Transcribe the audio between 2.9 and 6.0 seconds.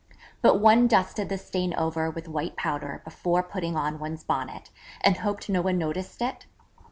before putting on one's Bonnet, and hoped no one